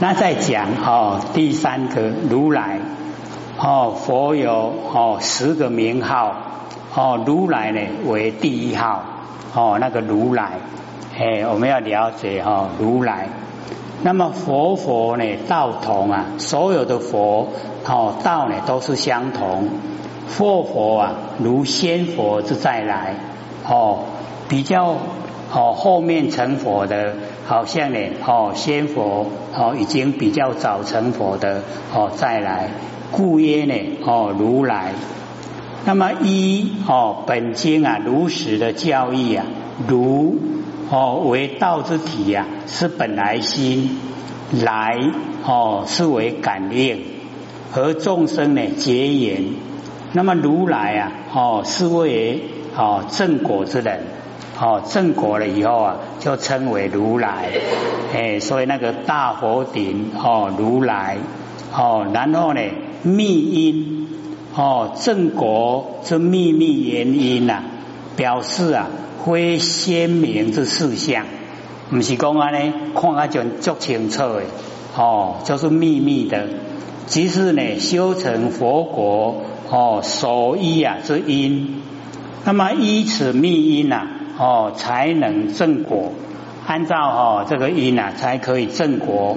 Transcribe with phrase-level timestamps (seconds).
[0.00, 2.78] 那再讲哦，第三个如来
[3.58, 6.36] 哦，佛有哦十个名号
[6.94, 9.02] 哦，如来呢为第一号
[9.54, 10.52] 哦，那个如来
[11.18, 13.28] 哎，我们要了解哈如来。
[14.04, 17.48] 那么佛佛呢道同啊，所有的佛
[17.84, 19.68] 哦道呢都是相同。
[20.28, 23.16] 佛佛啊，如仙佛之再来
[23.68, 24.04] 哦，
[24.48, 24.94] 比较
[25.52, 27.14] 哦后面成佛的，
[27.48, 31.62] 好像呢哦先佛哦已经比较早成佛的
[31.94, 32.68] 哦再来，
[33.10, 33.74] 故曰呢
[34.04, 34.92] 哦如来。
[35.86, 39.46] 那么一哦本经啊如实的教义啊，
[39.88, 40.36] 如
[40.90, 43.98] 哦为道之体呀，是本来心
[44.62, 44.98] 来
[45.46, 47.00] 哦是为感应，
[47.72, 49.44] 和众生呢结缘。
[50.12, 52.42] 那么如来啊，哦，是为
[52.76, 54.00] 哦正果之人，
[54.60, 57.50] 哦正果了以后啊，就称为如来，
[58.12, 61.18] 哎，所以那个大佛顶哦如来，
[61.72, 62.60] 哦，然后呢
[63.02, 64.08] 密因
[64.54, 67.62] 哦正果之秘密原因呐，
[68.16, 68.88] 表示啊
[69.24, 71.24] 非鲜明之事项，
[71.90, 74.42] 不是讲啊呢看啊就足清楚的，
[74.96, 76.48] 哦，就是秘密的，
[77.06, 79.42] 即是呢修成佛国。
[79.70, 81.82] 哦，所依啊之因，
[82.46, 84.06] 那么依此密因呐，
[84.38, 86.12] 哦才能正果。
[86.66, 89.36] 按照哦这个因呐，才可以正果。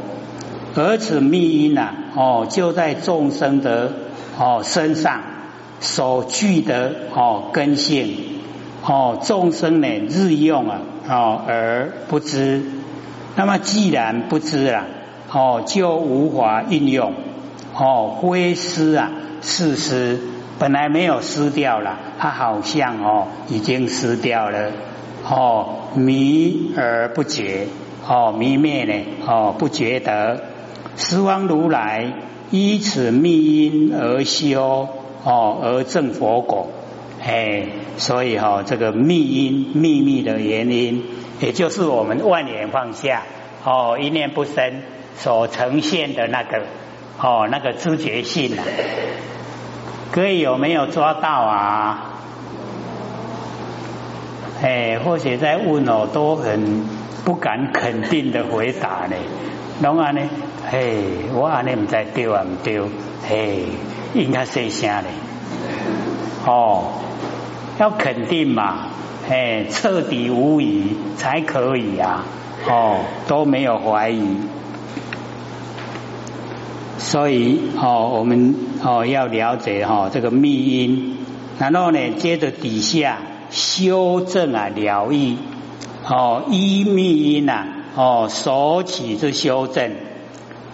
[0.75, 3.91] 而此密因呐，哦就在众生的
[4.37, 5.21] 哦身上
[5.79, 8.15] 所具的哦根性，
[8.85, 10.79] 哦众生呢日用啊
[11.09, 12.61] 哦而不知。
[13.35, 14.85] 那么既然不知了，
[15.31, 17.13] 哦就无法运用，
[17.73, 19.11] 哦灰失啊。
[19.41, 20.19] 事实
[20.61, 24.71] 本来没有失掉了，它好像哦已经失掉了
[25.27, 27.65] 哦迷而不觉
[28.07, 28.93] 哦迷灭呢
[29.25, 30.43] 哦不觉得
[30.97, 32.13] 十方如来
[32.51, 34.87] 依此密因而修
[35.23, 36.69] 哦而证佛果
[37.23, 37.65] 哎，
[37.97, 41.03] 所以哈这个密因秘密的原因，
[41.39, 43.23] 也就是我们万念放下
[43.63, 44.83] 哦一念不生
[45.15, 46.61] 所呈现的那个
[47.19, 48.63] 哦那个知觉性啊。
[50.13, 52.07] 各位有没有抓到啊？
[54.61, 56.85] 哎，或许在问哦，都很
[57.23, 59.15] 不敢肯定的回答呢。
[59.81, 60.19] 啷个呢？
[60.69, 62.89] 嘿，我安尼唔知丢啊唔丢？
[63.25, 63.63] 嘿，
[64.13, 65.07] 应该说声嘞。
[66.45, 66.91] 哦，
[67.79, 68.87] 要肯定嘛，
[69.29, 72.25] 哎，彻底无疑才可以啊。
[72.67, 72.99] 哦，
[73.29, 74.37] 都没有怀疑。
[77.03, 81.17] 所以哦，我们哦要了解哈这个密因，
[81.57, 83.17] 然后呢，接着底下
[83.49, 85.35] 修正啊疗愈
[86.07, 89.91] 哦依密因呐哦所起之修正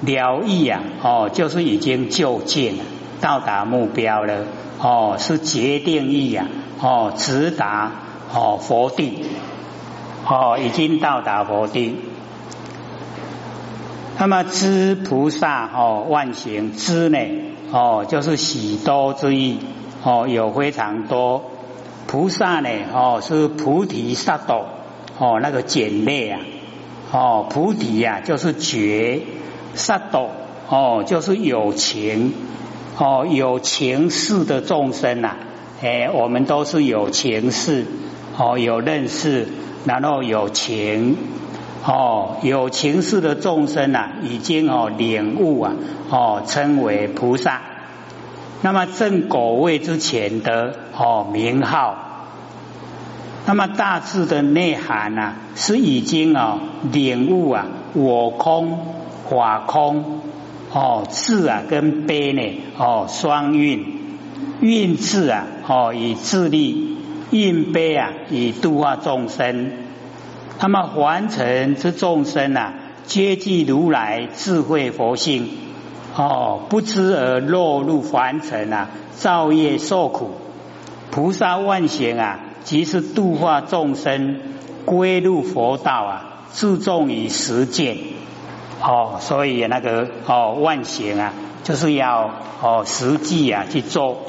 [0.02, 2.76] 疗愈啊哦就是已经就近，
[3.22, 4.46] 到达目标了。
[4.80, 6.46] 哦是决定意啊
[6.82, 7.92] 哦直达
[8.32, 9.24] 哦佛地。
[10.30, 11.96] 哦已经到达佛地。
[14.20, 17.20] 那么知菩萨哦万行知呢
[17.72, 19.60] 哦就是许多之意
[20.04, 21.52] 哦有非常多
[22.08, 24.66] 菩萨呢哦是菩提萨埵
[25.20, 26.40] 哦那个简略啊
[27.12, 29.22] 哦菩提呀就是觉
[29.76, 30.30] 萨埵
[30.68, 32.34] 哦就是有情
[32.98, 35.36] 哦有情事的众生呐
[35.84, 37.86] 哎我们都是有情事
[38.36, 39.48] 哦有认识
[39.86, 41.16] 然后有情。
[41.88, 45.74] 哦，有情世的众生啊，已经哦领悟啊，
[46.10, 47.62] 哦称为菩萨。
[48.62, 51.96] 那么正果位之前的哦名号，
[53.46, 56.60] 那么大致的内涵呢，是已经哦
[56.92, 58.80] 领悟啊我空
[59.30, 60.24] 法空
[60.74, 64.02] 哦智啊跟悲呢哦双运
[64.60, 66.98] 运智啊哦以自力
[67.32, 69.87] 运悲啊以度化众生。
[70.60, 72.74] 那么凡尘之众生啊，
[73.06, 75.50] 皆具如来智慧佛性
[76.16, 80.32] 哦，不知而落入凡尘啊，造业受苦。
[81.12, 84.40] 菩萨万行啊，即是度化众生，
[84.84, 87.98] 归入佛道啊，注重于实践
[88.82, 89.18] 哦。
[89.20, 91.34] 所以那个哦万行啊，
[91.64, 92.32] 就是要
[92.64, 94.24] 哦实际啊去做。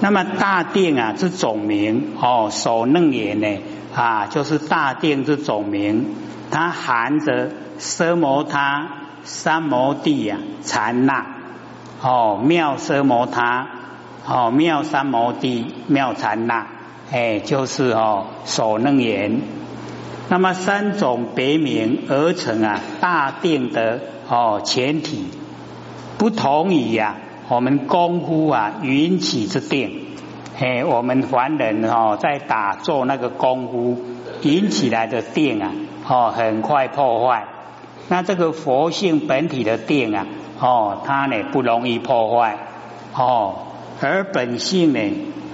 [0.00, 3.58] 那么大定啊之总名哦，首楞严呢
[3.94, 6.06] 啊，就是大定之总名，
[6.50, 8.88] 它含着奢摩他、
[9.24, 11.26] 三摩地呀、禅那
[12.02, 13.68] 哦，妙奢摩他
[14.26, 16.66] 哦，妙三摩地、妙禅那，
[17.10, 19.40] 哎，就是哦首楞严。
[20.28, 25.26] 那么三种别名而成啊大定的哦前提，
[26.16, 27.16] 不同于呀
[27.50, 30.06] 我们功夫啊云起之定，
[30.56, 34.00] 嘿，我们凡人哦在打坐那个功夫
[34.42, 35.72] 引起来的定啊，
[36.06, 37.48] 哦很快破坏。
[38.08, 40.28] 那这个佛性本体的定啊，
[40.60, 42.56] 哦它呢不容易破坏，
[43.16, 43.56] 哦
[44.00, 45.00] 而本性呢，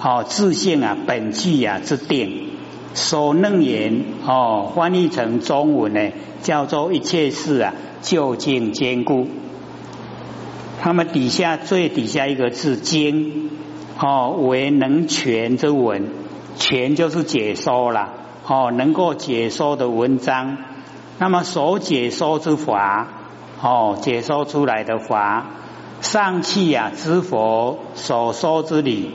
[0.02, 2.50] 哦自性啊本具啊之定。
[2.93, 6.12] 所能言哦，翻译成中文呢，
[6.43, 7.72] 叫做一切事啊，
[8.02, 9.28] 究竟坚固。
[10.81, 13.50] 他们底下最底下一个字“经”
[13.99, 16.11] 哦，为能全之文，
[16.56, 18.12] 全就是解说了
[18.46, 20.58] 哦，能够解说的文章。
[21.19, 23.08] 那么所解说之法
[23.62, 25.46] 哦，解说出来的法，
[26.02, 29.11] 上气呀知佛所说之理，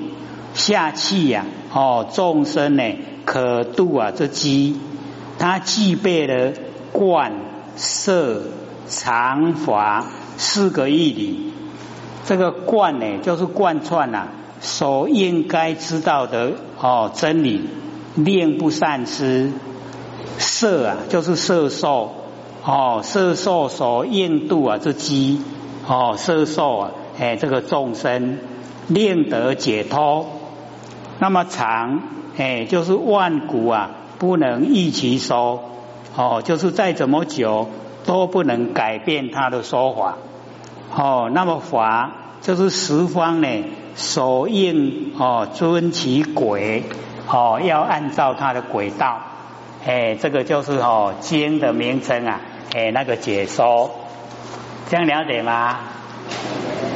[0.54, 2.84] 下气呀哦众生呢。
[3.24, 4.78] 可度啊，这机，
[5.38, 6.54] 它具备了
[6.92, 7.32] 贯
[7.78, 8.42] 摄
[8.88, 10.08] 常法。
[10.38, 11.54] 四个义理。
[12.26, 14.28] 这个贯呢，就是贯穿呐，
[14.60, 17.68] 所应该知道的哦真理，
[18.16, 19.52] 令不善失。
[20.38, 22.12] 摄啊，就是摄受
[22.64, 25.42] 哦，摄受所应度啊，这机
[25.88, 28.40] 哦，摄受啊，哎，这个众生
[28.88, 30.28] 令得解脱。
[31.20, 32.02] 那么常。
[32.38, 35.64] 哎，就是万古啊，不能一其说
[36.16, 37.68] 哦，就是再怎么久
[38.06, 40.16] 都不能改变他的说法
[40.96, 41.30] 哦。
[41.34, 42.12] 那么法
[42.42, 43.48] 就是十方呢，
[43.96, 46.84] 所应哦，遵其轨
[47.28, 49.20] 哦，要按照他的轨道。
[49.86, 52.42] 哎，这个就是哦经的名称啊，
[52.76, 53.92] 哎那个解说，
[54.90, 55.80] 这样了解吗？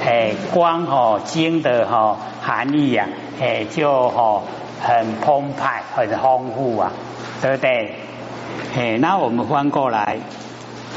[0.05, 3.07] 哎，光哦经的哈含义呀，
[3.41, 4.43] 哎就哦。
[4.77, 6.91] 很澎湃，很丰富啊，
[7.41, 7.95] 对不对？
[8.77, 10.19] 哎，那我们翻过来，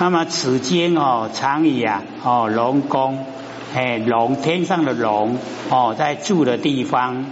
[0.00, 3.18] 那么此经哦，常以啊哦龙宫，
[3.74, 5.36] 哎龙天上的龙
[5.70, 7.26] 哦，在住的地方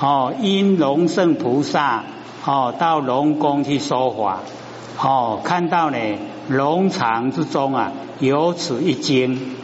[0.00, 2.02] 哦，因龙圣菩萨
[2.44, 4.40] 哦到龙宫去说法
[5.00, 5.98] 哦，看到呢
[6.48, 9.54] 龙藏之中啊有此一经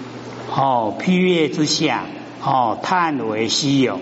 [0.54, 2.04] 哦，披月之下
[2.44, 3.98] 哦，叹为稀有。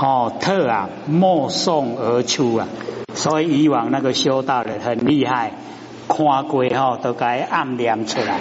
[0.00, 2.68] 哦，特啊，莫送而出啊，
[3.14, 5.52] 所以以往那个修道的很厉害，
[6.08, 8.40] 看过哈都该暗念出来，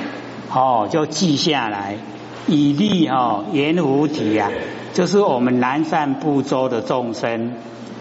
[0.52, 1.98] 哦，就记下来，
[2.48, 4.50] 以利哈圆菩提啊，
[4.94, 7.54] 就是我们南赡部洲的众生，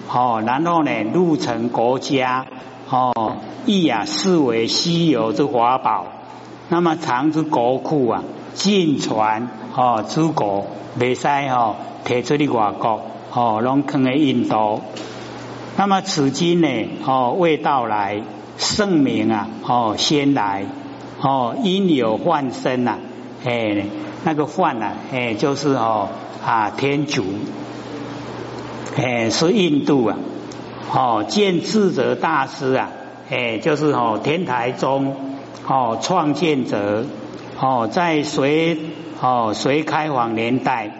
[0.09, 2.47] 哦，然后呢入成国家，
[2.89, 3.37] 哦，
[3.67, 6.07] 亦啊视为稀有之华宝，
[6.69, 8.23] 那么藏之国库啊，
[8.55, 10.67] 尽传哦诸国，
[10.99, 11.75] 未使哦
[12.05, 13.03] 提出去外国。
[13.39, 14.81] 哦，龙坑的印度，
[15.77, 16.69] 那么此经呢？
[17.05, 18.23] 哦，未到来，
[18.59, 19.49] 圣明啊！
[19.67, 20.65] 哦，先来
[21.21, 22.99] 哦，因有幻身呐，
[23.45, 23.85] 哎，
[24.25, 26.09] 那个幻呐，哎，就是哦
[26.45, 27.25] 啊，天主，
[28.97, 30.17] 哎，是印度啊！
[30.93, 32.91] 哦，见智者大师啊，
[33.31, 35.15] 哎，就是哦，天台宗
[35.67, 37.05] 哦，创建者
[37.61, 38.79] 哦，在隋
[39.21, 40.91] 哦隋开皇年代，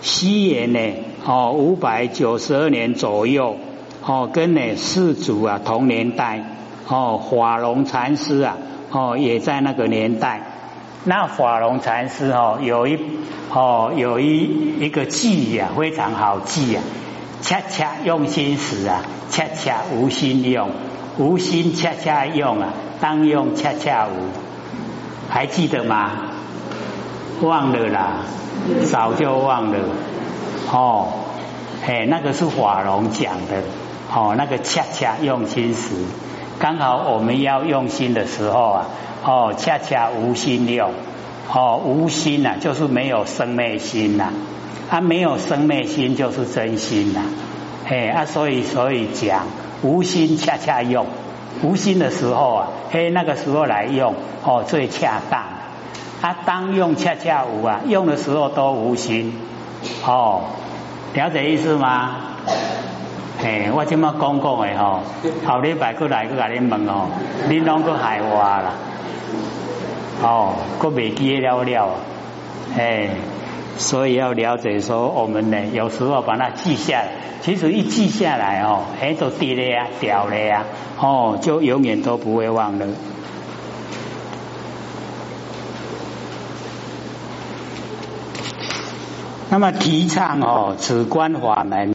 [0.00, 0.80] 西元呢？
[1.26, 3.56] 哦，五百九十二年左右，
[4.04, 6.44] 哦，跟呢世祖啊同年代，
[6.88, 8.56] 哦，法龙禅师啊，
[8.90, 10.42] 哦，也在那个年代。
[11.04, 12.98] 那法龙禅师哦，有一
[13.52, 16.82] 哦有一一个记啊，非常好记啊，
[17.42, 20.70] 恰恰用心时啊，恰恰无心用，
[21.18, 22.68] 无心恰恰用啊，
[23.00, 24.10] 当用恰恰无，
[25.28, 26.10] 还记得吗？
[27.42, 28.20] 忘了啦，
[28.90, 29.78] 早就忘了。
[30.72, 31.08] 哦，
[31.86, 33.62] 哎，那个是法龙讲的，
[34.14, 35.90] 哦，那个恰恰用心时，
[36.58, 38.86] 刚好我们要用心的时候啊，
[39.24, 40.92] 哦，恰恰无心用，
[41.52, 44.32] 哦，无心呐，就是没有生灭心呐，
[44.88, 47.22] 啊，没有生灭心就是真心呐，
[47.88, 49.46] 哎，啊，所以所以讲
[49.82, 51.06] 无心恰恰用，
[51.62, 55.42] 无心的时候啊，嘿，那个时候来用，哦，最恰当，
[56.22, 59.34] 啊，当用恰恰无啊，用的时候都无心。
[60.06, 60.44] 哦，
[61.12, 62.16] 了解意思吗？
[63.44, 65.02] 嘿，我今么讲讲的吼，
[65.46, 67.08] 后礼拜过来过甲恁问哦，
[67.46, 68.72] 恁拢个害我啦，
[70.22, 71.90] 哦，个未记了了，
[72.74, 73.10] 哎，
[73.76, 77.08] 所以要了解说，我们呢有时候把它记下来，
[77.42, 80.64] 其实一记下来哦，哎，都跌了呀，掉了呀，
[80.98, 82.86] 哦，就永远都不会忘了。
[89.50, 91.94] 那么提倡哦，止观法门。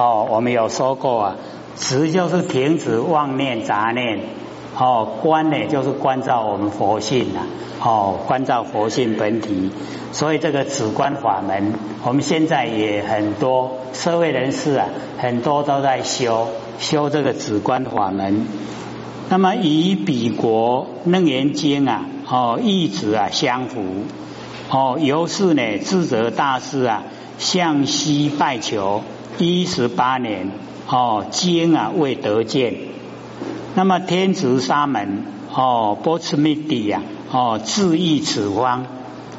[0.00, 1.36] 哦，我们有说过啊，
[1.76, 4.20] 止就是停止妄念杂念
[4.74, 7.40] 哦，观呢就是关照我们佛性呐，
[7.84, 9.70] 哦，关照佛性本体。
[10.12, 14.86] 所以这个止观法门，我们现在也很多社会人士啊，
[15.18, 18.46] 很多都在修修这个止观法门。
[19.28, 23.82] 那么与彼国楞严经啊，哦，一直啊相符。
[24.70, 27.02] 哦，由是呢，智者大师啊，
[27.36, 29.02] 向西拜求
[29.46, 30.50] 一十八年，
[30.88, 32.74] 哦，经啊未得见。
[33.74, 38.84] 那么天竺沙门哦，波茨密底呀哦，自意此方，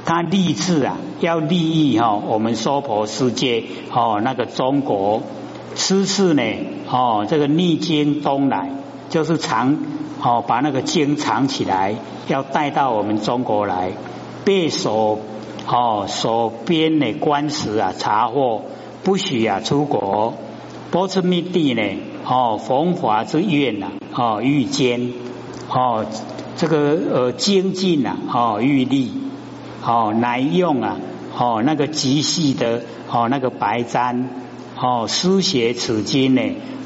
[0.05, 5.21] 他立志啊，要利益哈我们娑婆世界哦，那个中国，
[5.75, 6.43] 此次呢
[6.89, 8.71] 哦，这个逆经东来，
[9.09, 9.77] 就是藏
[10.23, 11.95] 哦，把那个经藏起来，
[12.27, 13.91] 要带到我们中国来，
[14.45, 15.19] 被所
[15.67, 18.63] 哦所编的官司啊查获，
[19.03, 20.35] 不许啊出国。
[20.91, 21.81] 波茨密地呢
[22.25, 23.91] 哦，逢华之愿呐。
[24.13, 25.13] 哦，欲坚
[25.69, 26.05] 哦，
[26.57, 29.13] 这个呃精进啊，哦欲力
[29.85, 30.97] 哦，乃用啊
[31.37, 34.25] 哦那个极细的哦那个白毡
[34.77, 36.41] 哦书写此经呢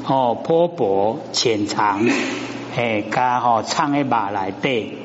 [0.06, 2.08] 哦颇薄浅长
[2.76, 4.98] 哎加哦唱一把来对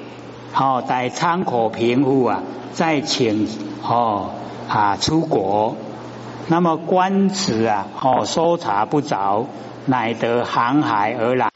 [0.56, 3.48] 哦待参考平复啊再请
[3.84, 4.30] 哦
[4.70, 5.76] 啊出国
[6.52, 9.48] 那么官职啊哦搜查不着
[9.86, 11.50] 乃得航海而来。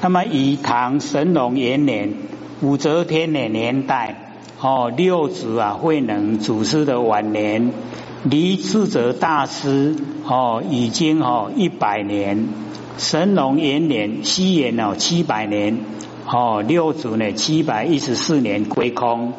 [0.00, 2.14] 那么以唐神龙元年
[2.62, 7.74] 武则天的年代，哦六祖啊慧能祖师的晚年，
[8.22, 12.48] 离智者大师哦已经哦一百年，
[12.96, 15.78] 神龙元年西元哦七百年，
[16.24, 19.34] 哦六祖呢七百一十四年归空。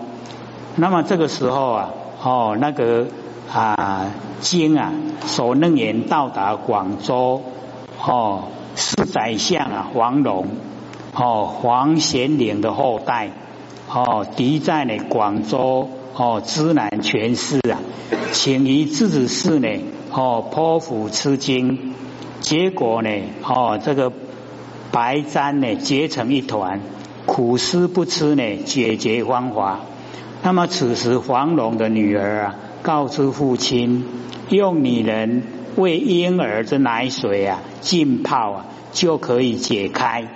[0.75, 1.89] 那么这个时候啊，
[2.21, 3.07] 哦那个
[3.53, 4.93] 啊经啊
[5.25, 7.41] 所能言到达广州，
[8.03, 8.43] 哦。
[8.73, 10.47] 是宰相啊，黄龙
[11.13, 13.29] 哦，黄贤岭的后代
[13.89, 17.77] 哦，敌在呢广州哦，知南权势啊，
[18.31, 19.67] 请于自子寺呢
[20.13, 21.93] 哦，剖腹吃经，
[22.39, 23.09] 结果呢
[23.43, 24.13] 哦，这个
[24.93, 26.79] 白毡呢结成一团，
[27.25, 29.81] 苦思不吃呢解决方法。
[30.43, 34.05] 那么此时黄龙的女儿啊，告知父亲，
[34.49, 35.43] 用女人
[35.75, 37.59] 喂婴儿的奶水啊。
[37.81, 40.27] 浸泡啊，就可以解开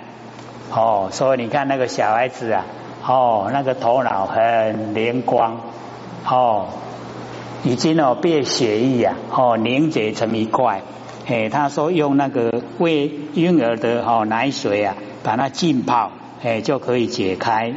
[0.72, 1.10] 哦。
[1.12, 2.66] 所以你看那个小孩子啊，
[3.06, 5.60] 哦，那个头脑很灵光
[6.28, 6.66] 哦，
[7.62, 10.82] 已经哦被血液啊哦凝结成一块。
[11.28, 16.10] 哎，他说用那个喂婴儿的哦奶水啊，把它浸泡，
[16.42, 17.74] 哎就可以解开。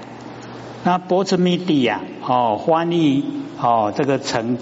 [0.84, 3.24] 那波茨密地啊，哦翻译
[3.62, 4.58] 哦这个成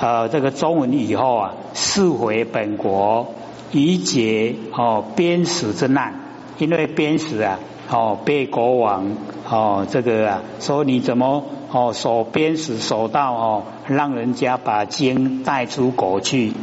[0.00, 3.34] 呃这个中文以后啊，释回本国。
[3.70, 6.14] 以解哦鞭死之难，
[6.56, 7.58] 因为鞭死啊
[7.90, 9.12] 哦被国王
[9.46, 16.54] 哦这个啊说你怎么哦守鞭死守到哦让人家把经带出国去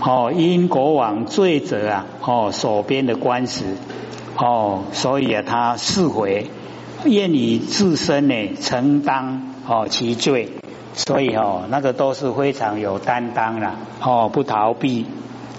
[0.00, 3.64] 哦因国王罪责啊哦守边的官司
[4.36, 6.48] 哦所以啊他释回
[7.06, 10.50] 愿以自身呢承担哦其罪，
[10.94, 15.06] 所以哦那个都是非常有担当了哦不逃避。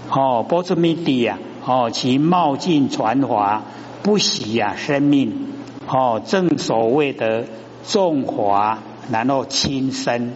[0.09, 3.63] 哦，波斯密地呀，哦，其冒进传华，
[4.03, 5.49] 不惜呀生命，
[5.85, 7.43] 哦，正所谓的
[7.85, 8.79] 重华，
[9.11, 10.31] 然后轻身，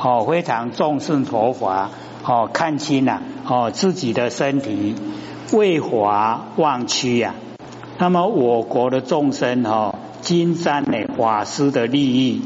[0.00, 1.90] 哦，非常重视佛法，
[2.24, 4.94] 哦，看清了，哦，自己的身体
[5.52, 7.34] 为华忘躯呀。
[7.98, 9.96] 那么我国的众生，哦，
[10.28, 12.42] 金山呢法师的利益，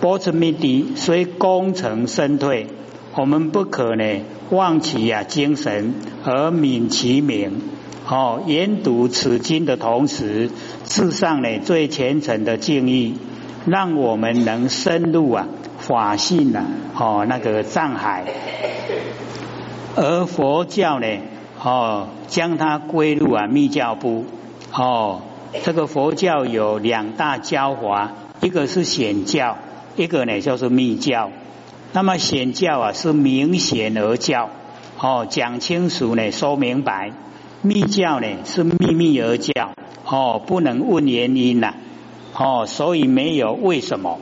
[0.00, 2.68] 波斯密地虽功成身退。
[3.14, 7.60] 我们不可呢忘其呀精神而泯其名。
[8.08, 10.50] 哦，研读此经的同时，
[10.84, 13.18] 致上呢最虔诚的敬意，
[13.66, 15.46] 让我们能深入啊
[15.80, 16.64] 法性啊
[16.98, 18.24] 哦那个藏海，
[19.96, 21.06] 而佛教呢
[21.62, 24.24] 哦将它归入啊密教部。
[24.72, 25.20] 哦，
[25.60, 29.58] 这个佛教有两大教法，一个是显教，
[29.96, 31.30] 一个呢就是密教。
[31.92, 34.48] 那么显教啊是明显而教
[34.98, 37.12] 哦，讲清楚呢，说明白；
[37.60, 39.72] 密教呢是秘密而教
[40.06, 41.74] 哦，不能问原因呐
[42.34, 44.20] 哦，所以没有为什么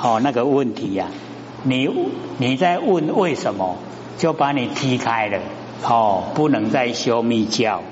[0.00, 1.08] 哦那个问题呀，
[1.64, 1.90] 你
[2.38, 3.76] 你在问为什么，
[4.18, 5.40] 就把你踢开了
[5.82, 7.82] 哦，不能再修密教。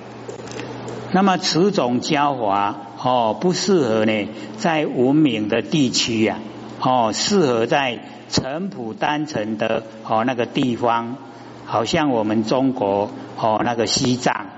[1.13, 6.39] 那么此种教法哦不适合呢在文明的地区呀
[6.81, 7.99] 哦，适合在。
[8.31, 11.17] 淳朴单纯的哦那个地方，
[11.65, 14.49] 好像我们中国哦那个西藏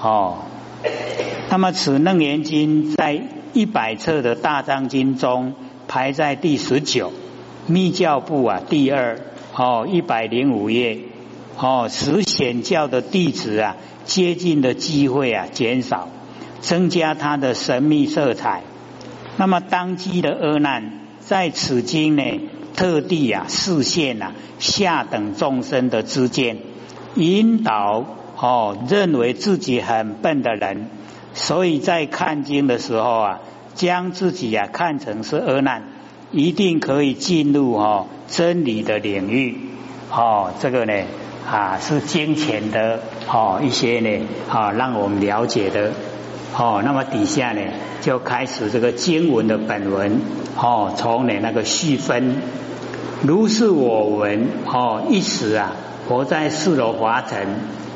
[0.00, 0.38] 哦。
[1.50, 3.20] 那么此楞严经在
[3.52, 5.52] 一百册的大藏经中
[5.88, 7.12] 排在第十九，
[7.66, 9.20] 密教部啊第二
[9.54, 10.98] 哦一百零五页
[11.60, 16.08] 哦，使显教的弟子啊接近的机会啊减少，
[16.60, 18.62] 增加他的神秘色彩。
[19.36, 22.22] 那么当机的阿难在此经呢，
[22.76, 26.58] 特地啊示现啊下等众生的之见，
[27.16, 28.04] 引导
[28.36, 30.88] 哦认为自己很笨的人，
[31.34, 33.40] 所以在看经的时候啊，
[33.74, 35.82] 将自己啊看成是阿难，
[36.30, 39.56] 一定可以进入哦真理的领域
[40.12, 40.92] 哦，这个呢
[41.50, 45.92] 啊是金钱的哦一些呢啊让我们了解的。
[46.56, 47.60] 哦，那么底下呢
[48.00, 50.20] 就开始这个经文的本文
[50.56, 52.36] 哦，从呢那个细分，
[53.22, 55.72] 如是我闻哦，一时啊，
[56.08, 57.38] 活在四罗华城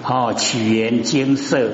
[0.05, 1.71] 哦，取言经色，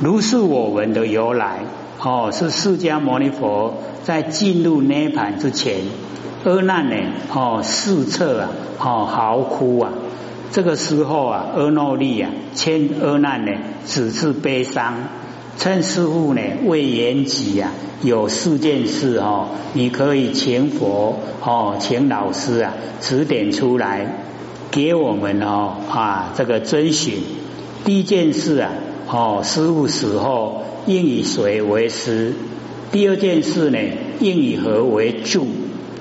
[0.00, 1.60] 如是我闻的由来
[2.02, 5.82] 哦，是释迦牟尼佛在进入涅盘之前，
[6.44, 6.96] 阿难呢
[7.32, 8.48] 哦四侧啊
[8.80, 9.92] 哦嚎哭啊，
[10.52, 13.52] 这个时候啊，阿耨利啊牵阿难呢
[13.86, 14.94] 只是悲伤。
[15.58, 17.72] 趁师傅呢未言及啊，
[18.02, 24.24] 有四件事哦，你可以请佛哦，请老师啊指点出来
[24.70, 27.14] 给我们哦啊这个遵循。
[27.84, 28.72] 第一件事啊
[29.08, 32.34] 哦，师傅死后应以谁为师？
[32.92, 33.78] 第二件事呢，
[34.20, 35.46] 应以何为助？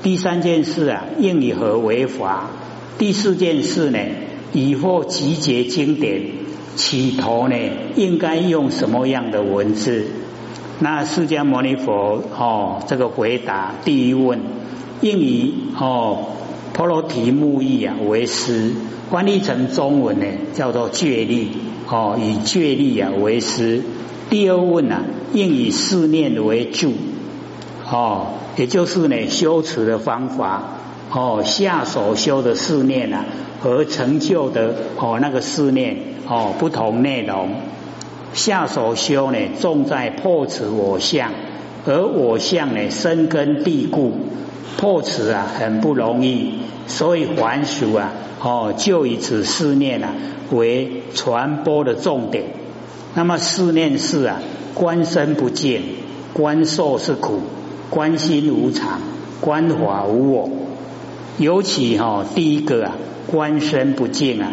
[0.04, 2.50] 第三件事啊，应以何为法？
[2.98, 4.00] 第四件事呢，
[4.56, 6.22] 以后集结经典。
[6.76, 7.56] 起头呢，
[7.96, 10.08] 应该用什么样的文字？
[10.80, 14.42] 那释迦牟尼佛哦，这个回答第一问，
[15.00, 16.26] 应以哦
[16.74, 18.74] 婆罗提木易啊为师，
[19.10, 21.52] 翻译成中文呢叫做觉力
[21.88, 23.82] 哦，以觉力啊为师。
[24.30, 26.92] 第二问啊，应以四念为助
[27.90, 30.62] 哦，也就是呢修持的方法
[31.10, 33.24] 哦，下手修的四念啊，
[33.66, 35.98] 和成就的哦那个四念。
[36.28, 37.50] 哦，不同内容，
[38.34, 41.32] 下手修呢，重在破除我相，
[41.86, 44.12] 而我相呢，深根蒂固，
[44.78, 46.54] 破除啊，很不容易，
[46.88, 50.14] 所以还俗啊，哦，就以此思念啊
[50.52, 52.46] 为传播的重点。
[53.14, 54.42] 那么思念是啊，
[54.74, 55.84] 观身不见，
[56.34, 57.42] 观受是苦，
[57.92, 59.00] 观心无常，
[59.42, 60.50] 观法无我。
[61.38, 62.96] 尤其哈，第一个啊，
[63.28, 64.52] 观身不净啊。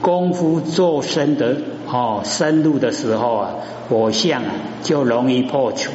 [0.00, 1.56] 功夫做深的
[1.88, 3.50] 哦，深入的时候啊，
[3.88, 4.50] 我相啊
[4.82, 5.92] 就容易破除。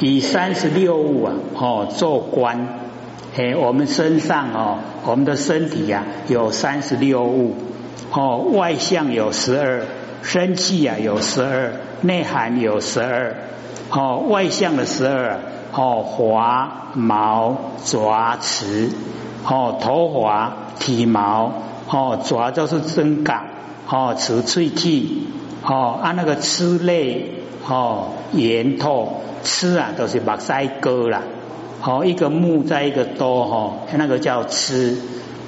[0.00, 2.68] 以三十六物啊哦做观，
[3.36, 7.54] 哎，我们身上哦，我们的身体呀有三十六物
[8.12, 9.82] 哦，外相有十二，
[10.22, 13.36] 生气啊有十二，内涵有十二
[13.90, 15.40] 哦，外相的十二
[15.72, 18.90] 哦，滑毛爪齿
[19.44, 21.52] 哦，头滑体毛。
[21.90, 23.46] 哦，爪就是真感，
[23.88, 25.26] 哦，齿喙体，
[25.62, 27.30] 哦，按那个吃类，
[27.66, 31.22] 哦，圆透，吃啊都是目腮哥啦，
[31.82, 34.98] 哦，一个木在一个多，哈，那个叫吃，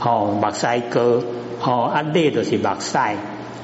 [0.03, 1.23] 哦，目腮哥，
[1.63, 3.17] 哦，啊类都是目腮，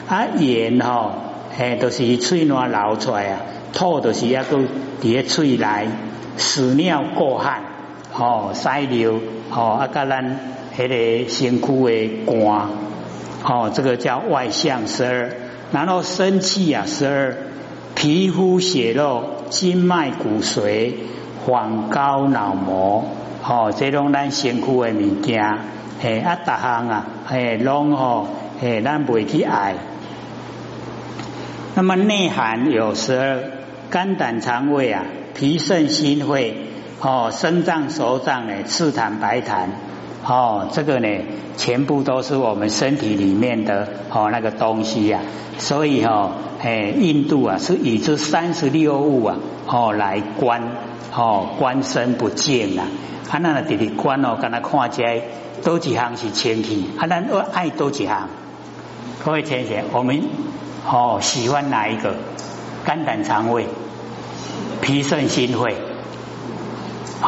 [0.07, 1.13] 啊圆哈，
[1.59, 3.41] 哎，都是喙暖流出来啊，
[3.73, 4.45] 吐都是一个
[5.01, 5.89] 伫个喙内，
[6.37, 7.63] 屎尿过汗，
[8.19, 10.39] 哦，犀流，哦，啊，甲咱。
[10.77, 12.69] 迄个身躯的肝，
[13.43, 15.31] 哦，这个叫外向十二，
[15.73, 17.35] 然后生气啊十二，
[17.95, 20.93] 皮肤血肉、筋脉骨髓、
[21.47, 23.07] 黄高脑膜，
[23.43, 25.61] 哦，这种咱身躯的物件，
[25.99, 28.29] 嘿，啊，大项啊，嘿，拢吼，
[28.61, 29.77] 嘿，咱袂去爱。
[31.75, 33.39] 那么内涵有十二，
[33.89, 36.67] 肝胆肠胃啊，脾肾心肺，
[37.07, 39.69] 哦，肾脏手脏诶，赤痰白痰。
[40.27, 41.07] 哦，这个呢，
[41.57, 45.21] 全部都是我们身体里面的哦那个东西呀，
[45.57, 49.37] 所以哈，哎，印度啊是以这三十六物啊，
[49.69, 50.61] 哦来观，
[51.15, 52.89] 哦观身不见啊，
[53.31, 55.23] 啊那弟弟观哦，跟他看起来
[55.63, 58.29] 多几行是清气，啊那爱多几行，
[59.25, 60.21] 各位先生，我们
[60.85, 62.17] 哦喜欢哪一个？
[62.85, 63.67] 肝胆肠胃、
[64.81, 65.75] 脾肾心肺，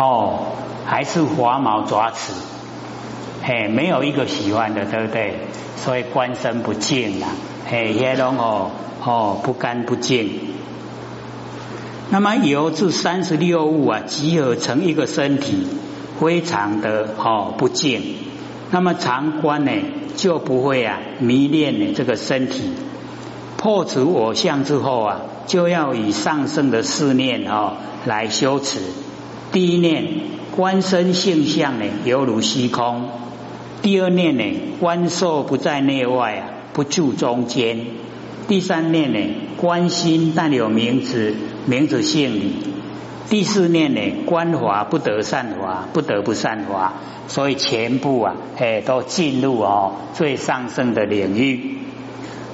[0.01, 0.53] 哦
[0.87, 2.33] 还是华毛爪齿？
[3.43, 5.35] 嘿，没有一个喜欢的，对不对？
[5.77, 7.29] 所以观身不净啊，
[7.67, 8.71] 嘿，也拢哦
[9.05, 10.31] 哦不干不净。
[12.11, 15.67] 那么由这三十六物啊集合成一个身体，
[16.19, 18.17] 非常的哦不净。
[18.71, 19.73] 那么常观呢
[20.17, 22.73] 就不会啊迷恋呢这个身体。
[23.57, 27.75] 破除我相之后啊，就要以上升的四念哦
[28.07, 28.81] 来修持。
[29.53, 30.05] 第一念
[30.55, 33.11] 观身性相呢，犹如虚空；
[33.83, 34.45] 第二念呢，
[34.81, 37.79] 观受不在内外啊，不住中间；
[38.47, 39.19] 第三念呢，
[39.57, 41.35] 观心但有名词，
[41.67, 42.53] 名词性理；
[43.31, 46.95] 第四念呢，观法不得善法，不得不善法。
[47.29, 51.77] 所以全部啊，哎，都进入哦最上升的领域。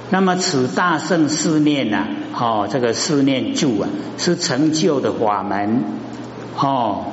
[0.09, 5.81] 那么此大圣四念呐，哦，这个四念住啊，是成就的法门
[6.57, 7.05] 哦。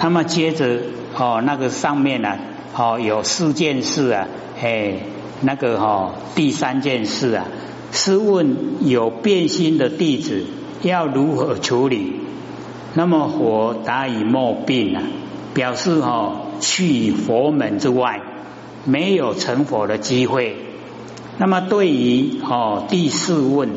[0.00, 0.80] 那么接着
[1.16, 2.36] 哦，那个上面呢，
[2.76, 4.28] 哦，有四件事啊，
[4.60, 4.94] 哎，
[5.40, 7.46] 那个哈第三件事啊，
[7.92, 8.56] 是问
[8.88, 10.44] 有变心的弟子
[10.82, 12.20] 要如何处理？
[12.94, 15.02] 那么佛答以莫病啊，
[15.54, 16.42] 表示哈。
[16.58, 18.22] 去佛门之外，
[18.86, 20.56] 没有成佛的机会。
[21.36, 23.68] 那么对于哦第四问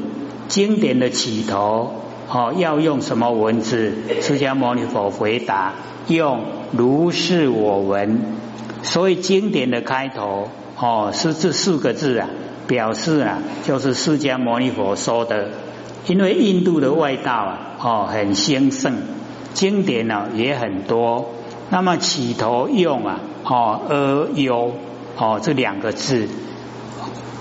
[0.47, 1.91] 经典的起头
[2.31, 3.91] 哦要用什么文字？
[4.21, 5.73] 释迦牟尼佛回答
[6.07, 8.21] 用如是我闻。
[8.83, 12.29] 所以经典的开头哦是这四个字啊，
[12.67, 15.49] 表示啊就是释迦牟尼佛说的。
[16.07, 18.93] 因为印度的外道啊哦很兴盛，
[19.53, 21.31] 经典呢也很多。
[21.71, 24.73] 那么起头用啊，哦，阿优
[25.17, 26.27] 哦这两个字，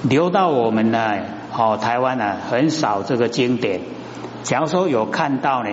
[0.02, 1.18] 留到我们呢，
[1.56, 3.80] 哦台湾呢很少这个经典。
[4.42, 5.70] 假如说有看到呢，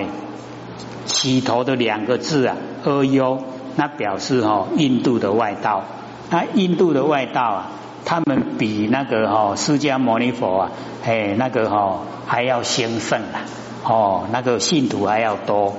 [1.06, 3.42] 起头的两个字啊，阿优，
[3.76, 5.84] 那表示哦印度的外道。
[6.30, 7.72] 那印度的外道啊，
[8.04, 10.72] 他们比那个哦释迦牟尼佛啊，
[11.06, 13.46] 哎那个哦还要兴盛啊，
[13.84, 15.74] 哦那个信徒还要多。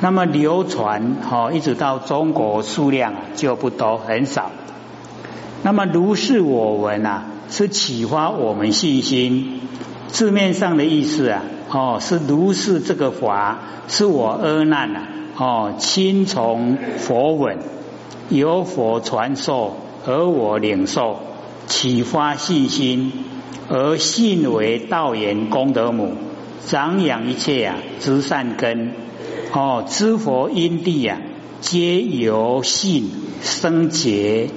[0.00, 4.50] 那么流传哈，一直到中国数量就不多，很少。
[5.62, 9.60] 那么如是我闻啊，是启发我们信心。
[10.08, 17.58] 字面上的意思啊，哦，是如是这个法是我阿难啊，哦，亲从佛闻，
[18.28, 21.20] 由佛传授，而我领受，
[21.66, 23.12] 启发信心，
[23.68, 26.14] 而信为道言功德母，
[26.66, 28.92] 长养一切啊，知善根。
[29.52, 31.20] 哦，知佛因地呀，
[31.60, 33.10] 皆由信
[33.42, 34.48] 生结，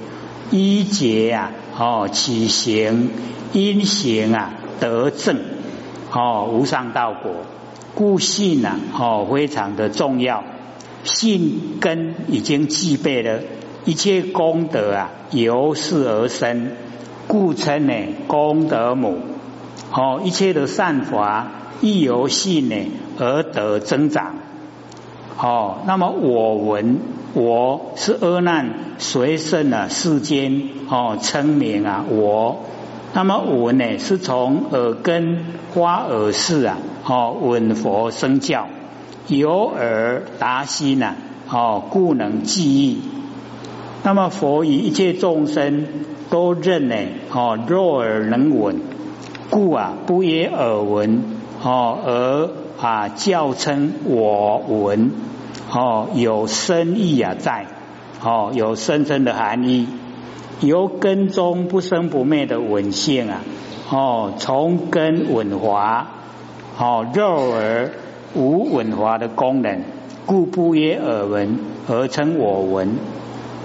[0.50, 3.10] 一结啊，哦起行，
[3.52, 5.38] 因行啊德正，
[6.10, 7.30] 哦无上道果，
[7.94, 10.42] 故信啊，哦非常的重要，
[11.04, 13.38] 信根已经具备了，
[13.84, 16.72] 一切功德啊由是而生，
[17.28, 17.94] 故称呢
[18.26, 19.18] 功德母，
[19.92, 21.46] 哦一切的善法
[21.80, 22.74] 亦由信呢
[23.20, 24.34] 而得增长。
[25.38, 26.98] 哦，那么我闻
[27.34, 32.64] 我是阿难随顺啊世间哦称名啊我，
[33.14, 35.44] 那么闻呢是从耳根
[35.74, 38.68] 花耳识啊哦闻佛生教，
[39.28, 41.16] 由耳达心呐
[41.48, 43.02] 哦故能记忆。
[44.02, 45.86] 那么佛与一切众生
[46.30, 46.96] 都认呢
[47.30, 48.80] 哦若耳能闻，
[49.50, 51.22] 故啊不以耳闻
[51.62, 52.50] 哦而。
[52.80, 55.12] 啊，教称我闻
[55.70, 57.66] 哦，有深意啊，在
[58.20, 59.86] 哦，有深深的含义，
[60.60, 63.42] 由根中不生不灭的稳性啊，
[63.90, 66.06] 哦，从根稳华
[66.78, 67.90] 哦，肉而
[68.34, 69.82] 无稳华的功能，
[70.26, 72.96] 故不曰耳闻，而称我闻。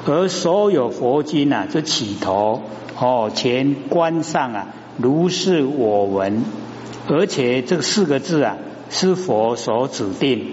[0.06, 2.62] 而所有佛经啊，这起头
[3.00, 6.44] 哦，前观上啊，如是我闻，
[7.08, 8.58] 而且这四个字啊。
[8.90, 10.46] 是佛所指定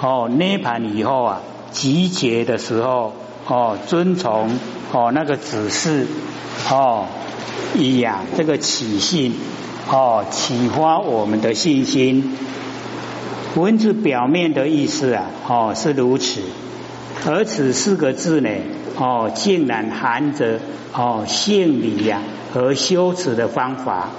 [0.00, 1.40] 哦，涅盘以后啊，
[1.72, 3.14] 集结的时候
[3.48, 4.48] 哦，遵从
[4.94, 6.06] 哦那个指示
[6.70, 7.06] 哦，
[7.74, 9.34] 以呀这个起信
[9.90, 12.36] 哦，启发我们的信心。
[13.56, 16.42] 文字表面的意思啊哦是如此，
[17.26, 18.48] 而此四个字呢
[18.96, 20.60] 哦，竟然含着
[20.92, 22.20] 哦性理呀
[22.52, 24.10] 和修辞的方法。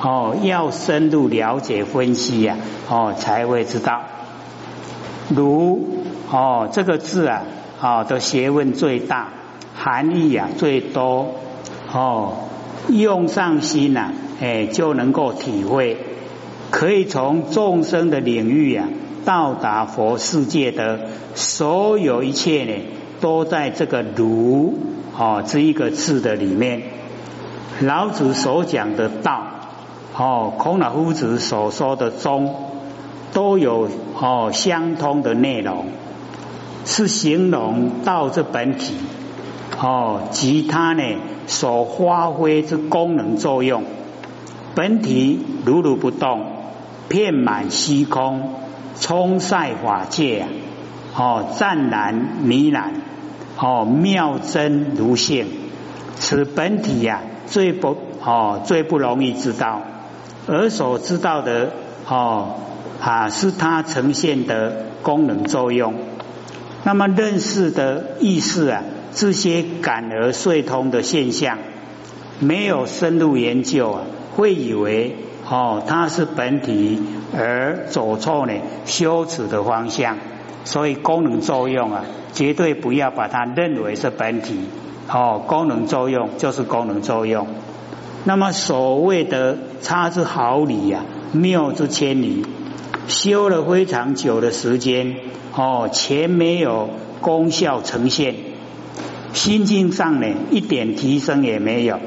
[0.00, 2.56] 哦，要深入了解分析呀，
[2.88, 4.02] 哦，才会知道。
[5.28, 7.44] 如哦，这个字啊，
[7.80, 9.28] 哦的学问最大，
[9.84, 11.34] 含义啊最多，
[11.92, 12.32] 哦，
[12.88, 15.98] 用上心呐，哎，就能够体会，
[16.70, 18.88] 可以从众生的领域啊，
[19.26, 21.00] 到达佛世界的
[21.34, 22.72] 所有一切呢，
[23.20, 24.78] 都在这个如
[25.18, 26.84] 哦这一个字的里面。
[27.82, 29.42] 老子所讲的道。
[30.16, 32.54] 哦，孔老夫子所说的中
[33.34, 35.88] 都有哦相通的内容，
[36.86, 38.94] 是形容道这本体
[39.80, 41.02] 哦及它呢
[41.46, 43.84] 所发挥之功能作用。
[44.74, 46.46] 本体如如不动，
[47.08, 48.54] 遍满虚空，
[48.98, 50.46] 充塞法界！
[51.16, 52.92] 哦，湛然弥然，
[53.56, 55.46] 哦，妙真如现。
[56.16, 59.82] 此本体呀，最不哦，最不容易知道，
[60.48, 61.70] 而所知道的
[62.08, 62.56] 哦
[63.00, 65.94] 啊，是它呈现的功能作用。
[66.82, 68.82] 那么认识的意识啊，
[69.14, 71.58] 这些感而遂通的现象，
[72.40, 74.02] 没有深入研究啊，
[74.34, 75.16] 会以为
[75.48, 77.00] 哦它是本体，
[77.36, 78.52] 而走错呢
[78.84, 80.16] 修持的方向。
[80.64, 84.60] 所以功能作用啊，绝对不要把它认为是本体
[85.08, 87.46] 哦，功能作用就是功能作用。
[88.24, 92.46] 那么所谓的差之毫厘呀，谬之千里，
[93.06, 95.16] 修了非常久的时间。
[95.54, 96.88] 哦，钱没有
[97.20, 98.34] 功效呈现，
[99.34, 101.98] 心境上呢一点提升也没有，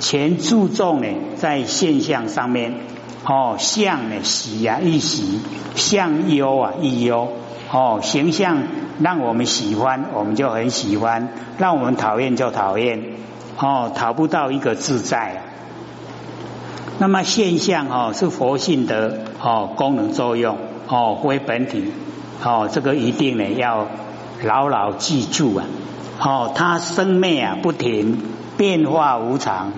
[0.00, 1.06] 全注重呢
[1.36, 2.74] 在现象上面，
[3.24, 5.38] 哦相呢喜呀一喜，
[5.76, 7.28] 相忧啊一忧，
[7.70, 8.62] 哦形象
[9.00, 13.02] 让我们喜欢，我们就很喜欢；让我们讨厌就讨厌，
[13.58, 15.42] 哦讨不到一个自在。
[16.98, 20.56] 那么现象哦是佛性的哦功能作用
[20.88, 21.92] 哦非本体。
[22.44, 23.86] 哦，这个一定呢要
[24.42, 25.64] 牢牢记住啊！
[26.24, 28.20] 哦，它生灭啊不停，
[28.56, 29.72] 变化无常。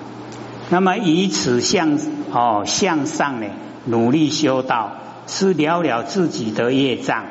[0.69, 1.99] 那么以此向
[2.33, 3.47] 哦向上呢
[3.87, 4.93] 努力修道，
[5.27, 7.25] 是了了自己的业障。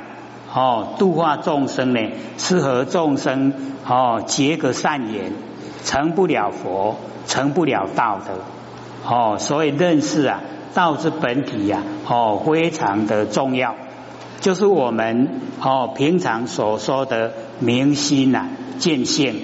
[0.51, 1.99] 哦，度化众生呢，
[2.37, 3.53] 是和众生
[3.87, 5.31] 哦结个善缘，
[5.83, 6.95] 成不了佛，
[7.27, 8.39] 成不了道的。
[9.07, 10.41] 哦，所以认识啊
[10.73, 13.75] 道之本体呀，哦非常的重要。
[14.43, 19.35] 就是我们哦平常所说的明心呐见性。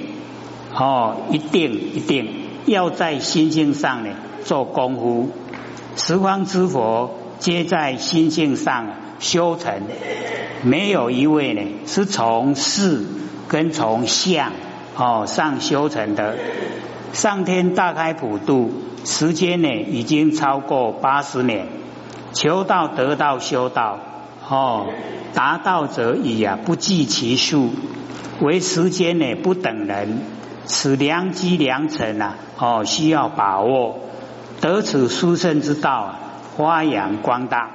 [0.76, 2.28] 哦一定一定。
[2.66, 4.10] 要在心性上呢
[4.44, 5.30] 做功夫，
[5.96, 9.84] 十方之佛皆在心性上修成，
[10.64, 13.06] 没有一位呢是从事
[13.48, 14.52] 跟从相
[14.98, 16.36] 哦上修成的。
[17.14, 18.70] 上天大开普度，
[19.06, 21.68] 时间呢已经超过八十年，
[22.34, 23.98] 求道得道修道。
[24.50, 24.88] 哦，
[25.34, 27.70] 达到者已啊，不计其数。
[28.42, 30.22] 为时间呢不等人，
[30.66, 34.00] 此良机良辰啊，哦，需要把握。
[34.62, 36.20] 得此殊胜之道啊，
[36.58, 37.70] 发扬光大。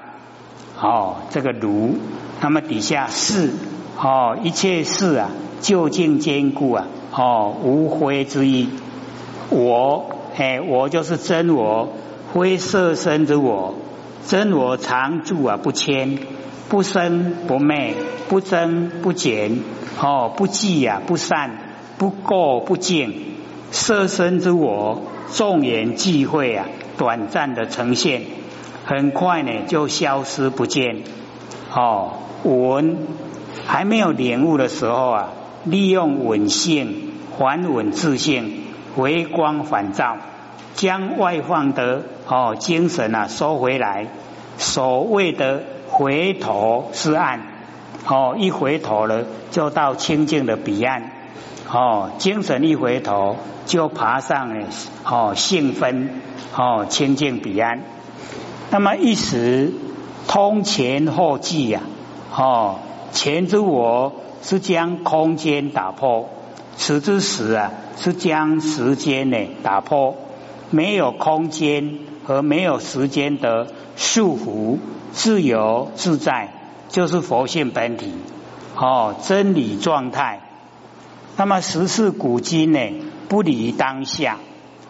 [0.80, 1.96] 哦，这个如，
[2.40, 3.52] 那么底下事
[3.96, 8.68] 哦，一切事啊，究竟坚固啊，哦，无灰之意。
[9.50, 10.06] 我，
[10.36, 11.90] 哎，我就是真我，
[12.32, 13.74] 非色身之我，
[14.26, 16.18] 真我常住啊，不迁。
[16.74, 17.94] 不生不灭，
[18.28, 19.60] 不增不减，
[20.02, 21.52] 哦，不济呀，不散，
[21.98, 23.14] 不垢不净，
[23.70, 26.66] 色身之我，众缘际会啊，
[26.98, 28.22] 短暂的呈现，
[28.84, 31.04] 很快呢就消失不见。
[31.72, 32.96] 哦，稳
[33.64, 35.32] 还没有领悟的时候啊，
[35.62, 38.64] 利用稳性还稳自性，
[38.96, 40.16] 回光返照，
[40.74, 44.08] 将外放的哦精神啊收回来，
[44.58, 45.62] 所谓的。
[45.96, 47.38] 回头是岸，
[48.08, 51.12] 哦，一回头了就到清净的彼岸，
[51.70, 54.66] 哦，精神一回头就爬上了
[55.04, 56.20] 哦，兴奋，
[56.56, 57.84] 哦，清净彼岸。
[58.72, 59.72] 那么一时
[60.26, 61.82] 通前后继呀，
[62.36, 62.80] 哦，
[63.12, 66.28] 前之我是将空间打破，
[66.76, 70.16] 此之时啊是将时间呢打破，
[70.70, 74.78] 没有空间和没有时间的束缚。
[75.14, 76.52] 自由自在
[76.88, 78.12] 就是佛性本体
[78.76, 80.40] 哦，真理状态。
[81.36, 82.80] 那么十世古今呢，
[83.28, 84.38] 不离当下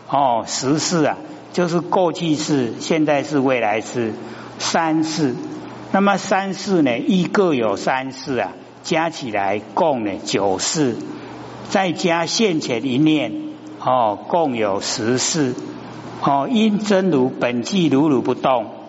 [0.09, 1.19] 哦，十世啊，
[1.53, 4.15] 就是过去式、现在是、未来式
[4.59, 5.35] 三世。
[5.93, 10.97] 那么三世呢，亦各有三世啊，加起来共呢九世，
[11.69, 13.33] 再加现前一念
[13.79, 15.55] 哦，共有十世
[16.23, 16.49] 哦。
[16.51, 18.84] 因真如本寂如如不动。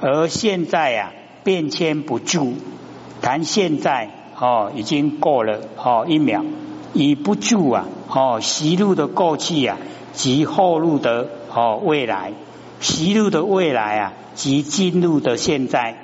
[0.00, 2.52] 而现在啊，变迁不住，
[3.22, 6.44] 谈现在哦，已经过了哦一秒，
[6.92, 9.78] 已不住啊哦，习路的过去啊，
[10.12, 12.32] 及后路的哦未来，
[12.80, 15.96] 习路的未来啊，及今路的现在，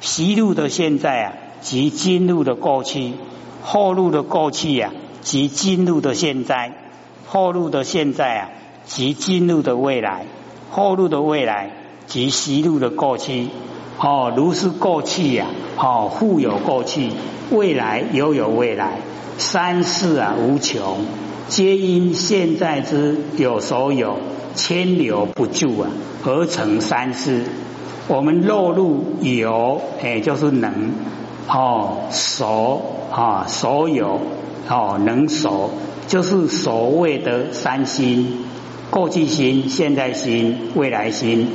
[0.00, 3.12] 习路的现在啊，及今路的过去，
[3.62, 6.72] 后路的过去呀，及今路的现在，
[7.26, 8.50] 后路的现在啊，
[8.86, 10.24] 及今路的未来，
[10.70, 11.83] 后路的未来。
[12.06, 13.48] 及习路的过去，
[13.98, 17.10] 哦，如是过去呀，哦，复有过去，
[17.50, 18.98] 未来犹有未来，
[19.38, 21.06] 三世啊无穷，
[21.48, 24.18] 皆因现在之有所有，
[24.54, 25.90] 千流不住啊，
[26.24, 27.44] 而成三世。
[28.06, 30.92] 我们落入有，哎，就是能
[31.48, 34.20] 哦，所啊，所有
[34.68, 35.70] 哦，能所，
[36.06, 38.44] 就是所谓的三心：
[38.90, 41.48] 过去心、现在心、未来心。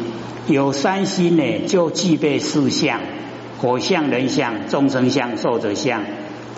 [0.49, 2.99] 有三心呢，就具备四相：
[3.59, 6.01] 火相、人相、众生相、寿者相。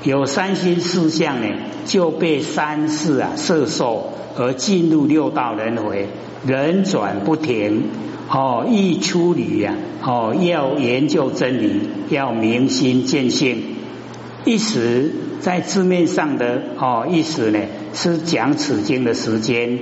[0.04, 1.48] 有三心四相呢，
[1.86, 6.08] 就被三世啊摄受而进入六道轮回，
[6.48, 7.90] 轮转不停。
[8.30, 13.62] 哦，一出离呀，哦，要研究真理，要明心见性。
[14.46, 17.60] 一时在字面上的哦，意思呢
[17.94, 19.78] 是讲此经的时间。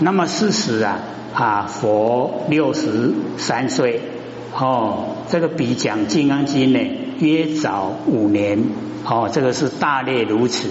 [0.00, 0.98] 那么事实啊
[1.38, 4.00] 啊，佛六十三岁
[4.52, 6.80] 哦，这个比讲金刚经呢
[7.20, 8.58] 约早五年
[9.04, 10.68] 哦，这个是大略如此。